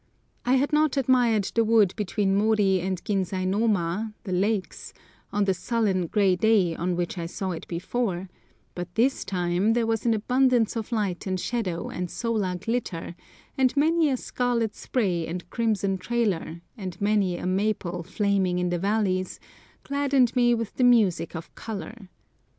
I 0.45 0.53
had 0.55 0.73
not 0.73 0.97
admired 0.97 1.43
the 1.53 1.63
wood 1.63 1.93
between 1.95 2.35
Mori 2.35 2.79
and 2.79 2.97
Ginsainoma 3.03 4.15
(the 4.23 4.31
lakes) 4.31 4.95
on 5.31 5.43
the 5.45 5.53
sullen, 5.53 6.07
grey 6.07 6.35
day 6.35 6.75
on 6.75 6.95
which 6.95 7.19
I 7.19 7.27
saw 7.27 7.51
it 7.51 7.67
before, 7.67 8.27
but 8.73 8.95
this 8.95 9.23
time 9.23 9.73
there 9.73 9.85
was 9.85 10.03
an 10.03 10.15
abundance 10.15 10.75
of 10.75 10.91
light 10.91 11.27
and 11.27 11.39
shadow 11.39 11.89
and 11.91 12.09
solar 12.09 12.55
glitter, 12.55 13.15
and 13.55 13.77
many 13.77 14.09
a 14.09 14.17
scarlet 14.17 14.73
spray 14.75 15.27
and 15.27 15.47
crimson 15.51 15.99
trailer, 15.99 16.61
and 16.75 16.99
many 16.99 17.37
a 17.37 17.45
maple 17.45 18.01
flaming 18.01 18.57
in 18.57 18.69
the 18.69 18.79
valleys, 18.79 19.39
gladdened 19.83 20.35
me 20.35 20.55
with 20.55 20.73
the 20.77 20.83
music 20.83 21.35
of 21.35 21.53
colour. 21.53 22.09